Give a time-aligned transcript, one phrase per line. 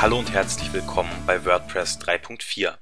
[0.00, 2.78] Hallo und herzlich willkommen bei WordPress 3.4.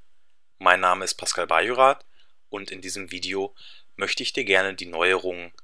[0.59, 2.05] Mein Name ist Pascal Bajorath
[2.51, 3.57] und in diesem Video
[3.95, 5.55] möchte ich dir gerne die Neuerungen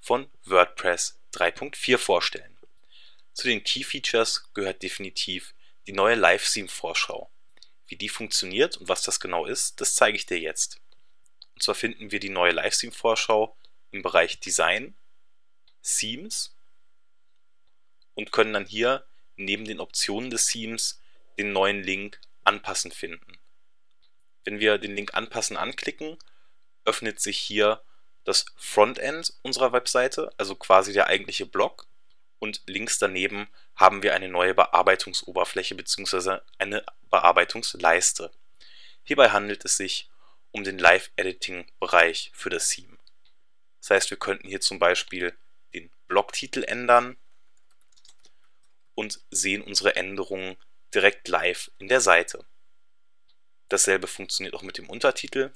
[0.00, 2.56] von WordPress 3.4 vorstellen.
[3.34, 5.54] Zu den Key Features gehört definitiv
[5.86, 7.30] die neue Live-Theme-Vorschau.
[7.86, 10.80] Wie die funktioniert und was das genau ist, das zeige ich dir jetzt.
[11.54, 13.54] Und zwar finden wir die neue Live-Theme-Vorschau
[13.90, 14.96] im Bereich Design,
[15.82, 16.56] Themes
[18.14, 19.04] und können dann hier
[19.36, 21.00] neben den Optionen des Themes
[21.38, 23.38] den neuen Link Anpassen finden.
[24.44, 26.18] Wenn wir den Link Anpassen anklicken,
[26.84, 27.82] öffnet sich hier
[28.24, 31.86] das Frontend unserer Webseite, also quasi der eigentliche Blog
[32.38, 36.38] und links daneben haben wir eine neue Bearbeitungsoberfläche bzw.
[36.58, 38.30] eine Bearbeitungsleiste.
[39.02, 40.10] Hierbei handelt es sich
[40.50, 42.98] um den Live-Editing-Bereich für das Theme.
[43.80, 45.36] Das heißt, wir könnten hier zum Beispiel
[45.74, 47.16] den Blogtitel ändern
[48.94, 50.56] und sehen unsere Änderungen
[50.94, 52.44] direkt live in der Seite.
[53.68, 55.52] Dasselbe funktioniert auch mit dem Untertitel.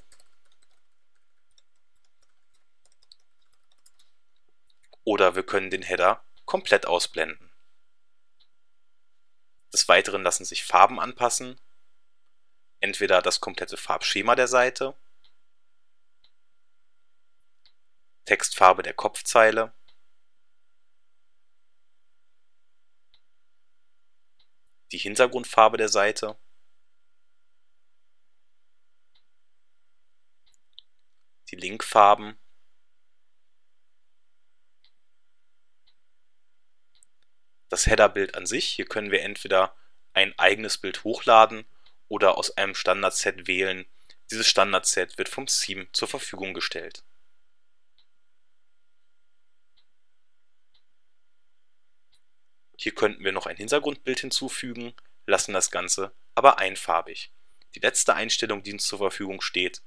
[5.03, 7.49] Oder wir können den Header komplett ausblenden.
[9.71, 11.59] Des Weiteren lassen sich Farben anpassen,
[12.79, 14.95] entweder das komplette Farbschema der Seite,
[18.25, 19.73] Textfarbe der Kopfzeile
[24.91, 26.37] die Hintergrundfarbe der Seite
[31.51, 32.37] die Linkfarben
[37.69, 38.67] das Headerbild an sich.
[38.67, 39.75] Hier können wir entweder
[40.13, 41.65] ein eigenes Bild hochladen
[42.07, 43.85] oder aus einem Standardset wählen.
[44.31, 47.03] Dieses Standardset wird vom Theme zur Verfügung gestellt.
[52.81, 54.93] Hier könnten wir noch ein Hintergrundbild hinzufügen,
[55.25, 57.29] lassen das Ganze aber einfarbig.
[57.75, 59.81] Die letzte Einstellung, die uns zur Verfügung steht,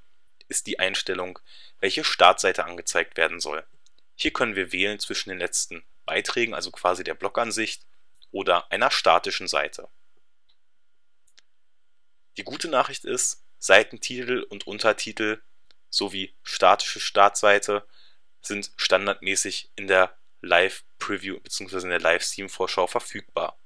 [0.49, 1.39] ist die Einstellung,
[1.81, 3.67] welche Startseite angezeigt werden soll.
[4.15, 7.87] Hier können wir wählen zwischen den letzten Beiträgen, also quasi der Blogansicht,
[8.31, 9.89] oder einer statischen Seite.
[12.37, 15.41] Die gute Nachricht ist, Seitentitel und Untertitel
[15.89, 17.87] sowie statische Startseite
[18.43, 21.79] sind standardmäßig in der Live-Preview bzw.
[21.79, 23.59] in der Live-Theme-Vorschau verfügbar.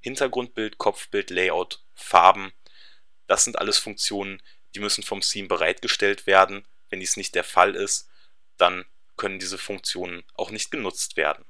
[0.00, 2.52] Hintergrundbild, Kopfbild, Layout, Farben,
[3.26, 4.42] das sind alles Funktionen,
[4.74, 6.66] die müssen vom Theme bereitgestellt werden.
[6.90, 8.08] Wenn dies nicht der Fall ist,
[8.56, 8.84] dann
[9.16, 11.44] können diese Funktionen auch nicht genutzt werden.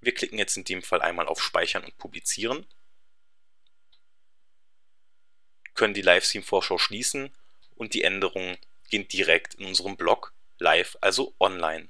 [0.00, 2.66] Wir klicken jetzt in dem Fall einmal auf Speichern und Publizieren,
[5.74, 7.34] können die Live-Theme-Vorschau schließen
[7.74, 8.56] und die Änderungen
[8.88, 11.88] gehen direkt in unserem Blog live, also online.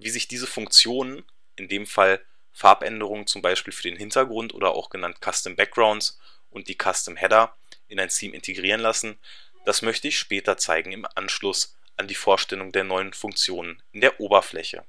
[0.00, 1.24] Wie sich diese Funktionen,
[1.56, 6.18] in dem Fall Farbänderungen zum Beispiel für den Hintergrund oder auch genannt Custom Backgrounds
[6.50, 7.56] und die Custom Header
[7.86, 9.18] in ein Theme integrieren lassen,
[9.64, 14.18] das möchte ich später zeigen im Anschluss an die Vorstellung der neuen Funktionen in der
[14.20, 14.84] Oberfläche.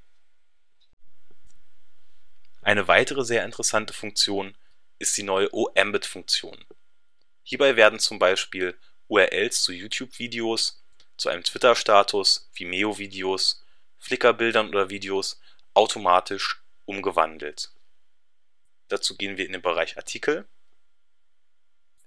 [2.61, 4.55] Eine weitere sehr interessante Funktion
[4.97, 6.63] ist die neue OEmbed-Funktion.
[7.43, 10.81] Hierbei werden zum Beispiel URLs zu YouTube-Videos,
[11.17, 13.63] zu einem Twitter-Status, Vimeo-Videos
[14.01, 15.39] Flickr-Bildern oder Videos
[15.73, 17.71] automatisch umgewandelt.
[18.87, 20.47] Dazu gehen wir in den Bereich Artikel.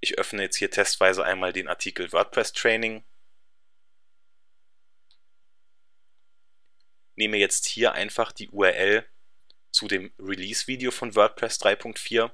[0.01, 3.05] Ich öffne jetzt hier testweise einmal den Artikel WordPress Training.
[7.15, 9.07] Nehme jetzt hier einfach die URL
[9.71, 12.31] zu dem Release-Video von WordPress 3.4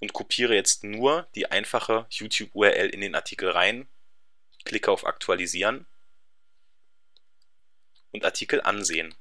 [0.00, 3.88] und kopiere jetzt nur die einfache YouTube-URL in den Artikel rein,
[4.64, 5.86] klicke auf Aktualisieren
[8.12, 9.14] und Artikel ansehen.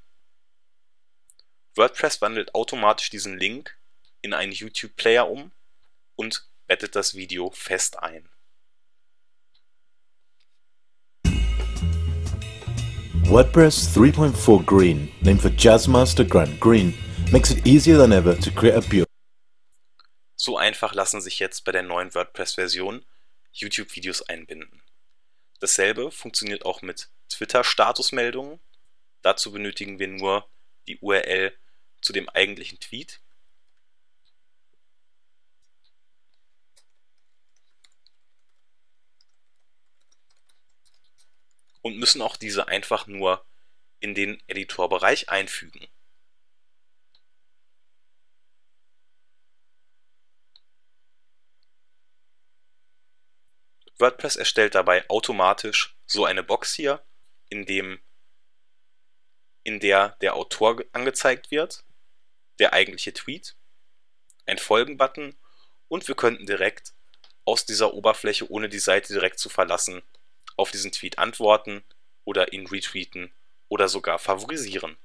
[1.75, 3.77] WordPress wandelt automatisch diesen Link
[4.21, 5.51] in einen YouTube-Player um
[6.15, 8.29] und bettet das Video fest ein.
[13.25, 16.93] WordPress 3.4 Green, named for Jazzmaster Grant Green,
[17.31, 19.07] makes it easier than ever to create a beautiful.
[20.35, 23.05] So einfach lassen sich jetzt bei der neuen WordPress-Version
[23.53, 24.81] YouTube-Videos einbinden.
[25.61, 28.59] Dasselbe funktioniert auch mit Twitter-Statusmeldungen
[29.21, 30.49] Dazu benötigen wir nur
[30.87, 31.55] die URL
[32.01, 33.21] zu dem eigentlichen Tweet.
[41.81, 43.43] Und müssen auch diese einfach nur
[43.99, 45.87] in den Editorbereich einfügen.
[53.97, 57.03] WordPress erstellt dabei automatisch so eine Box hier,
[57.49, 57.99] in dem
[59.63, 61.83] in der der Autor angezeigt wird,
[62.59, 63.55] der eigentliche Tweet,
[64.45, 65.35] ein Folgen-Button
[65.87, 66.93] und wir könnten direkt
[67.45, 70.01] aus dieser Oberfläche, ohne die Seite direkt zu verlassen,
[70.57, 71.83] auf diesen Tweet antworten
[72.23, 73.33] oder ihn retweeten
[73.67, 74.97] oder sogar favorisieren.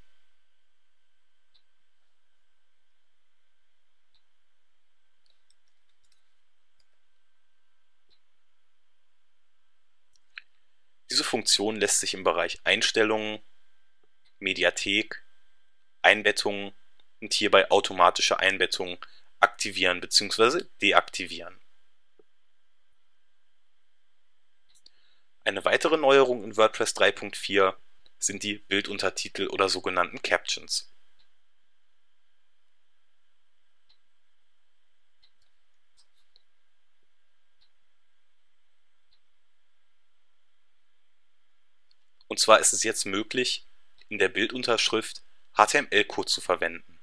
[11.11, 13.39] Diese Funktion lässt sich im Bereich Einstellungen,
[14.39, 15.23] Mediathek,
[16.03, 16.73] Einbettungen
[17.21, 18.99] und hierbei automatische Einbettungen
[19.41, 20.65] aktivieren bzw.
[20.81, 21.59] deaktivieren.
[25.45, 27.75] Eine weitere Neuerung in WordPress 3.4
[28.19, 30.93] sind die Bilduntertitel oder sogenannten Captions.
[42.29, 43.66] Und zwar ist es jetzt möglich,
[44.09, 45.23] in der Bildunterschrift
[45.57, 46.97] HTML-Code zu verwenden.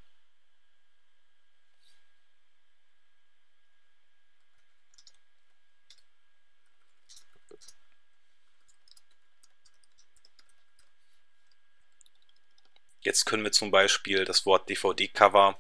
[13.01, 15.59] Jetzt können wir zum Beispiel das Wort DVD-Cover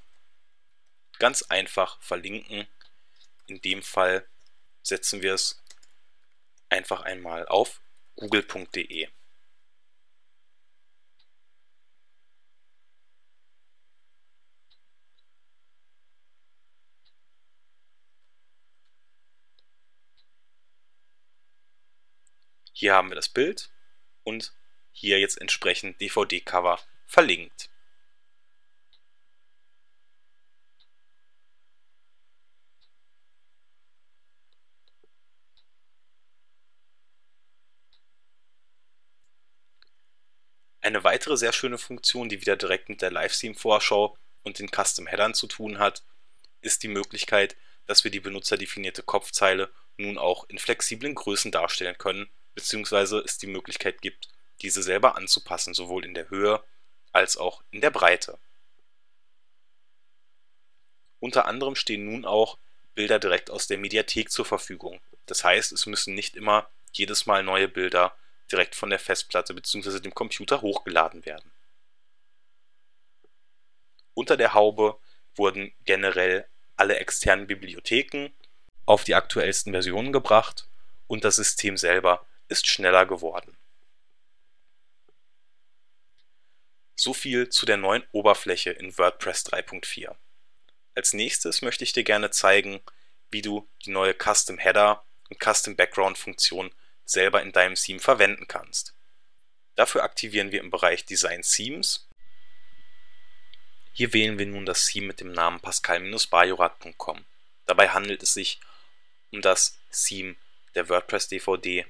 [1.19, 2.67] ganz einfach verlinken.
[3.47, 4.25] In dem Fall
[4.81, 5.61] setzen wir es
[6.69, 7.81] einfach einmal auf
[8.15, 9.09] google.de.
[22.75, 23.69] Hier haben wir das Bild
[24.23, 24.51] und
[24.91, 27.69] hier jetzt entsprechend DVD-Cover verlinkt.
[40.81, 45.47] Eine weitere sehr schöne Funktion, die wieder direkt mit der Live-Theme-Vorschau und den Custom-Headern zu
[45.47, 46.03] tun hat,
[46.61, 47.55] ist die Möglichkeit,
[47.85, 53.47] dass wir die benutzerdefinierte Kopfzeile nun auch in flexiblen Größen darstellen können beziehungsweise es die
[53.47, 54.29] Möglichkeit gibt,
[54.61, 56.63] diese selber anzupassen, sowohl in der Höhe
[57.11, 58.37] als auch in der Breite.
[61.19, 62.57] Unter anderem stehen nun auch
[62.95, 64.99] Bilder direkt aus der Mediathek zur Verfügung.
[65.25, 68.15] Das heißt, es müssen nicht immer jedes Mal neue Bilder
[68.51, 69.99] direkt von der Festplatte bzw.
[69.99, 71.49] dem Computer hochgeladen werden.
[74.13, 74.99] Unter der Haube
[75.35, 78.29] wurden generell alle externen Bibliotheken
[78.85, 80.67] auf die aktuellsten Versionen gebracht
[81.07, 83.57] und das System selber ist schneller geworden.
[86.95, 90.15] So viel zu der neuen Oberfläche in WordPress 3.4.
[90.95, 92.79] Als nächstes möchte ich dir gerne zeigen,
[93.31, 96.71] wie du die neue Custom Header und Custom Background Funktion
[97.05, 98.93] selber in deinem Theme verwenden kannst.
[99.75, 102.07] Dafür aktivieren wir im Bereich Design Themes.
[103.93, 107.25] Hier wählen wir nun das Theme mit dem Namen pascal-bajorat.com.
[107.65, 108.59] Dabei handelt es sich
[109.31, 110.35] um das Theme
[110.75, 111.85] der WordPress DVD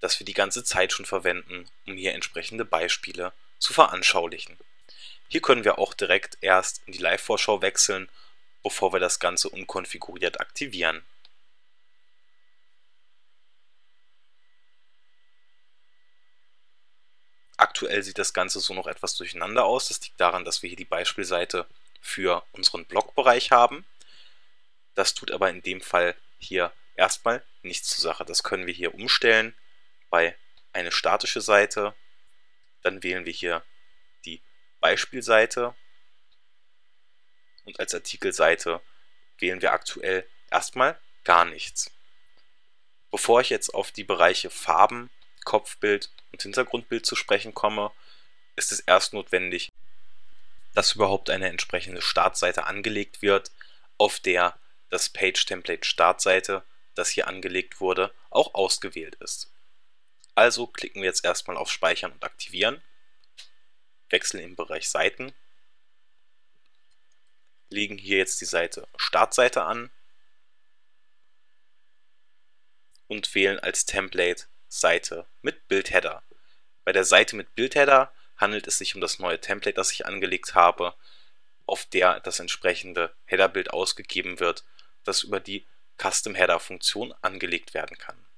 [0.00, 4.56] das wir die ganze Zeit schon verwenden, um hier entsprechende Beispiele zu veranschaulichen.
[5.28, 8.08] Hier können wir auch direkt erst in die Live-Vorschau wechseln,
[8.62, 11.04] bevor wir das Ganze unkonfiguriert aktivieren.
[17.56, 19.88] Aktuell sieht das Ganze so noch etwas durcheinander aus.
[19.88, 21.66] Das liegt daran, dass wir hier die Beispielseite
[22.00, 23.84] für unseren Blogbereich haben.
[24.94, 28.24] Das tut aber in dem Fall hier erstmal nichts zur Sache.
[28.24, 29.54] Das können wir hier umstellen
[30.10, 30.36] bei
[30.72, 31.94] eine statische Seite.
[32.82, 33.64] Dann wählen wir hier
[34.24, 34.42] die
[34.80, 35.74] Beispielseite
[37.64, 38.80] und als Artikelseite
[39.38, 41.90] wählen wir aktuell erstmal gar nichts.
[43.10, 45.10] Bevor ich jetzt auf die Bereiche Farben,
[45.44, 47.92] Kopfbild und Hintergrundbild zu sprechen komme,
[48.56, 49.70] ist es erst notwendig,
[50.74, 53.50] dass überhaupt eine entsprechende Startseite angelegt wird,
[53.98, 54.58] auf der
[54.90, 56.64] das Page Template Startseite,
[56.94, 59.49] das hier angelegt wurde, auch ausgewählt ist.
[60.40, 62.82] Also klicken wir jetzt erstmal auf Speichern und Aktivieren,
[64.08, 65.34] wechseln im Bereich Seiten,
[67.68, 69.90] legen hier jetzt die Seite Startseite an
[73.06, 76.22] und wählen als Template Seite mit Bildheader.
[76.86, 80.54] Bei der Seite mit Bildheader handelt es sich um das neue Template, das ich angelegt
[80.54, 80.94] habe,
[81.66, 84.64] auf der das entsprechende Headerbild ausgegeben wird,
[85.04, 85.66] das über die
[85.98, 88.29] Custom Header Funktion angelegt werden kann.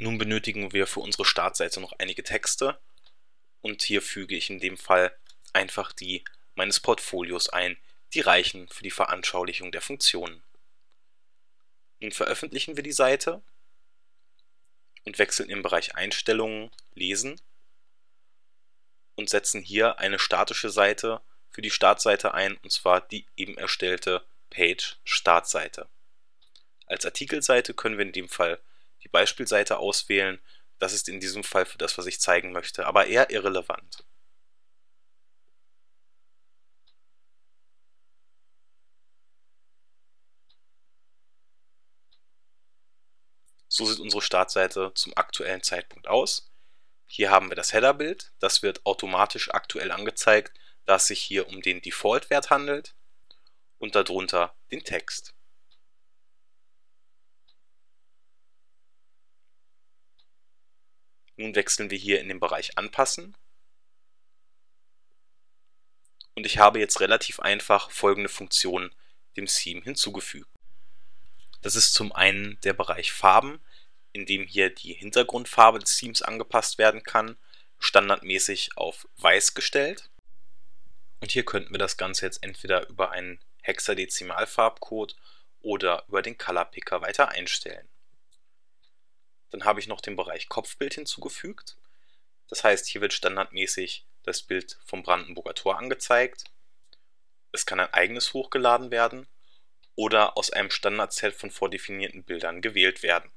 [0.00, 2.80] Nun benötigen wir für unsere Startseite noch einige Texte
[3.60, 5.14] und hier füge ich in dem Fall
[5.52, 7.76] einfach die meines Portfolios ein,
[8.14, 10.42] die reichen für die Veranschaulichung der Funktionen.
[11.98, 13.42] Nun veröffentlichen wir die Seite,
[15.04, 17.38] und wechseln im Bereich Einstellungen Lesen
[19.16, 24.24] und setzen hier eine statische Seite für die Startseite ein, und zwar die eben erstellte
[24.48, 25.90] Page Startseite.
[26.86, 28.58] Als Artikelseite können wir in dem Fall
[29.02, 30.40] die Beispielseite auswählen.
[30.78, 34.04] Das ist in diesem Fall für das, was ich zeigen möchte, aber eher irrelevant.
[43.68, 46.50] So sieht unsere Startseite zum aktuellen Zeitpunkt aus.
[47.06, 50.52] Hier haben wir das Header-Bild, das wird automatisch aktuell angezeigt,
[50.86, 52.94] da es sich hier um den Default-Wert handelt
[53.78, 55.34] und darunter den Text.
[61.40, 63.34] Nun wechseln wir hier in den Bereich Anpassen
[66.34, 68.94] und ich habe jetzt relativ einfach folgende Funktionen
[69.38, 70.50] dem Theme hinzugefügt.
[71.62, 73.58] Das ist zum einen der Bereich Farben,
[74.12, 77.38] in dem hier die Hintergrundfarbe des Themes angepasst werden kann,
[77.78, 80.10] standardmäßig auf weiß gestellt.
[81.20, 85.16] Und hier könnten wir das Ganze jetzt entweder über einen Hexadezimalfarbcode
[85.62, 87.88] oder über den Color Picker weiter einstellen.
[89.50, 91.76] Dann habe ich noch den Bereich Kopfbild hinzugefügt.
[92.48, 96.44] Das heißt, hier wird standardmäßig das Bild vom Brandenburger Tor angezeigt.
[97.52, 99.26] Es kann ein eigenes hochgeladen werden
[99.96, 103.30] oder aus einem Standardset von vordefinierten Bildern gewählt werden.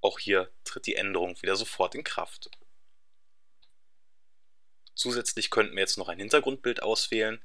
[0.00, 2.50] Auch hier tritt die Änderung wieder sofort in Kraft.
[4.94, 7.42] Zusätzlich könnten wir jetzt noch ein Hintergrundbild auswählen.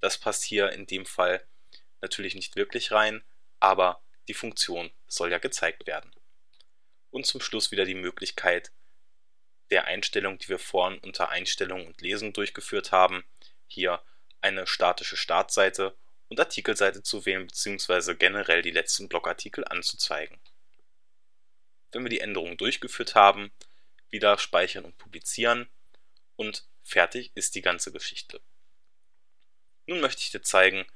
[0.00, 1.44] Das passt hier in dem Fall
[2.00, 3.24] natürlich nicht wirklich rein,
[3.60, 6.10] aber die Funktion soll ja gezeigt werden.
[7.10, 8.72] Und zum Schluss wieder die Möglichkeit,
[9.70, 13.24] der Einstellung, die wir vorhin unter Einstellungen und Lesen durchgeführt haben,
[13.66, 14.02] hier
[14.40, 15.96] eine statische Startseite
[16.28, 18.14] und Artikelseite zu wählen bzw.
[18.14, 20.38] generell die letzten Blogartikel anzuzeigen.
[21.92, 23.52] Wenn wir die Änderungen durchgeführt haben,
[24.10, 25.68] wieder speichern und publizieren
[26.36, 28.40] und fertig ist die ganze Geschichte.
[29.86, 30.86] Nun möchte ich dir zeigen,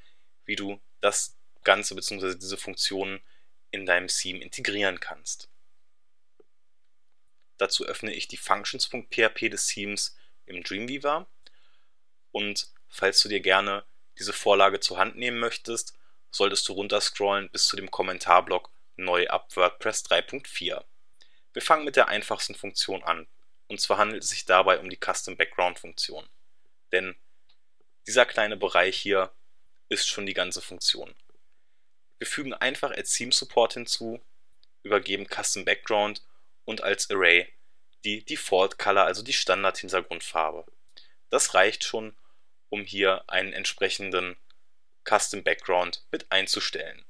[0.44, 2.36] wie du das Ganze bzw.
[2.36, 3.20] diese Funktionen
[3.70, 5.48] in deinem Theme integrieren kannst.
[7.58, 10.16] Dazu öffne ich die Functions.php des Themes
[10.46, 11.26] im Dreamweaver
[12.32, 13.84] und falls du dir gerne
[14.18, 15.94] diese Vorlage zur Hand nehmen möchtest,
[16.30, 20.84] solltest du runterscrollen bis zu dem Kommentarblock Neu ab WordPress 3.4.
[21.52, 23.26] Wir fangen mit der einfachsten Funktion an,
[23.68, 26.28] und zwar handelt es sich dabei um die Custom Background Funktion.
[26.92, 27.14] Denn
[28.08, 29.30] dieser kleine Bereich hier
[29.90, 31.14] ist schon die ganze Funktion.
[32.16, 34.18] Wir fügen einfach als Theme Support hinzu,
[34.82, 36.22] übergeben Custom Background
[36.64, 37.52] und als Array
[38.04, 40.64] die Default Color, also die Standard-Hintergrundfarbe.
[41.28, 42.16] Das reicht schon,
[42.70, 44.36] um hier einen entsprechenden
[45.04, 47.04] Custom Background mit einzustellen.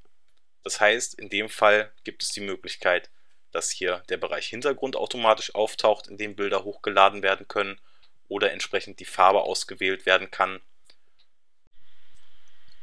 [0.64, 3.08] Das heißt, in dem Fall gibt es die Möglichkeit,
[3.52, 7.80] dass hier der Bereich Hintergrund automatisch auftaucht, in dem Bilder hochgeladen werden können
[8.26, 10.60] oder entsprechend die Farbe ausgewählt werden kann.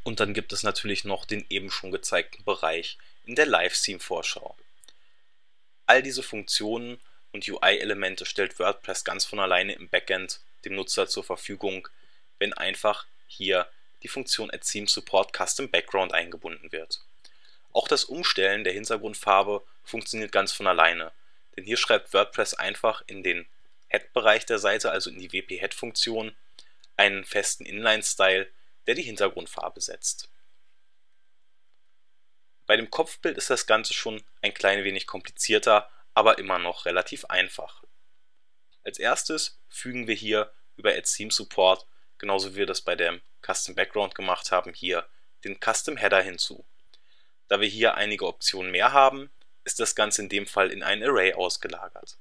[0.06, 4.56] Und dann gibt es natürlich noch den eben schon gezeigten Bereich in der Live-Theme-Vorschau.
[5.88, 7.00] All diese Funktionen
[7.32, 11.88] und UI-Elemente stellt WordPress ganz von alleine im Backend dem Nutzer zur Verfügung,
[12.38, 13.68] wenn einfach hier
[14.04, 17.02] die Funktion Add Theme Support Custom Background eingebunden wird.
[17.74, 21.12] Auch das Umstellen der Hintergrundfarbe funktioniert ganz von alleine,
[21.56, 23.48] denn hier schreibt WordPress einfach in den
[23.90, 26.36] Head-Bereich der Seite, also in die WP-Head-Funktion,
[26.96, 28.48] einen festen Inline-Style,
[28.88, 30.30] der die Hintergrundfarbe setzt.
[32.66, 37.26] Bei dem Kopfbild ist das Ganze schon ein klein wenig komplizierter, aber immer noch relativ
[37.26, 37.84] einfach.
[38.84, 41.86] Als erstes fügen wir hier über Add Theme Support,
[42.18, 45.08] genauso wie wir das bei dem Custom Background gemacht haben, hier
[45.44, 46.66] den Custom Header hinzu.
[47.48, 49.32] Da wir hier einige Optionen mehr haben,
[49.64, 52.18] ist das Ganze in dem Fall in ein Array ausgelagert.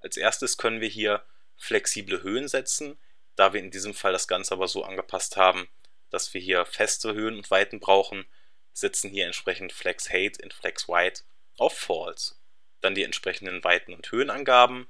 [0.00, 1.24] Als erstes können wir hier
[1.56, 2.98] flexible Höhen setzen,
[3.36, 5.68] da wir in diesem Fall das Ganze aber so angepasst haben,
[6.10, 8.26] dass wir hier feste Höhen und Weiten brauchen,
[8.72, 11.22] setzen hier entsprechend Flex Height in Flex White
[11.56, 12.34] auf False.
[12.80, 14.88] Dann die entsprechenden Weiten- und Höhenangaben.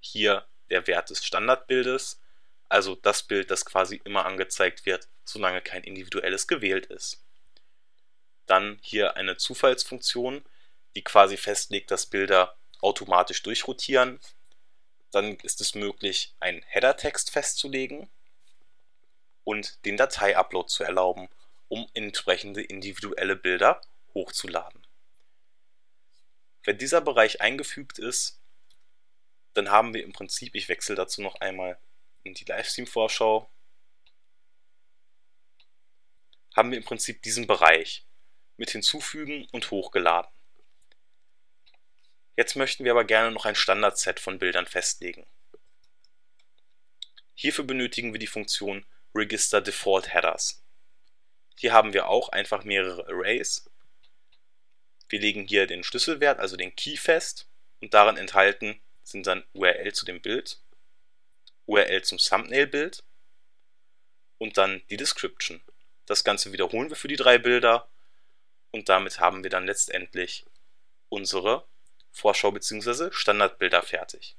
[0.00, 2.20] Hier der Wert des Standardbildes,
[2.68, 7.22] also das Bild, das quasi immer angezeigt wird, solange kein individuelles gewählt ist.
[8.46, 10.44] Dann hier eine Zufallsfunktion,
[10.96, 14.20] die quasi festlegt, dass Bilder automatisch durchrotieren.
[15.12, 18.10] Dann ist es möglich, einen Header-Text festzulegen
[19.46, 21.28] und den Datei-Upload zu erlauben,
[21.68, 23.80] um entsprechende individuelle Bilder
[24.12, 24.84] hochzuladen.
[26.64, 28.40] Wenn dieser Bereich eingefügt ist,
[29.54, 31.78] dann haben wir im Prinzip, ich wechsle dazu noch einmal
[32.24, 33.48] in die Livestream-Vorschau,
[36.56, 38.04] haben wir im Prinzip diesen Bereich
[38.56, 40.30] mit hinzufügen und hochgeladen.
[42.36, 45.24] Jetzt möchten wir aber gerne noch ein Standardset von Bildern festlegen.
[47.36, 48.84] Hierfür benötigen wir die Funktion
[49.16, 50.62] Register Default Headers.
[51.58, 53.64] Hier haben wir auch einfach mehrere Arrays.
[55.08, 57.48] Wir legen hier den Schlüsselwert, also den Key fest
[57.80, 60.60] und darin enthalten sind dann URL zu dem Bild,
[61.64, 63.04] URL zum Thumbnail-Bild
[64.36, 65.62] und dann die Description.
[66.04, 67.88] Das Ganze wiederholen wir für die drei Bilder
[68.70, 70.44] und damit haben wir dann letztendlich
[71.08, 71.66] unsere
[72.10, 73.10] Vorschau bzw.
[73.12, 74.36] Standardbilder fertig.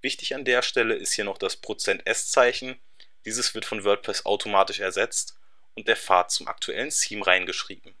[0.00, 2.80] Wichtig an der Stelle ist hier noch das %s-Zeichen.
[3.24, 5.38] Dieses wird von WordPress automatisch ersetzt
[5.74, 7.94] und der Pfad zum aktuellen Theme reingeschrieben.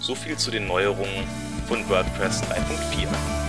[0.00, 1.28] So viel zu den Neuerungen
[1.68, 3.41] von WordPress 3.4.